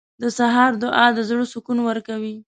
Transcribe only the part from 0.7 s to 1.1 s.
دعا